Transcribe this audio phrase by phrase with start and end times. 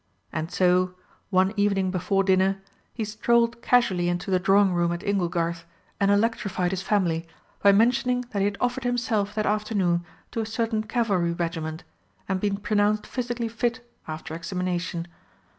[0.33, 0.95] And so,
[1.29, 2.59] one evening before dinner,
[2.91, 5.63] he strolled casually into the drawing room at "Inglegarth"
[5.99, 7.27] and electrified his family
[7.61, 11.83] by mentioning that he had offered himself that afternoon to a certain Cavalry regiment,
[12.27, 15.05] and been pronounced physically fit after examination.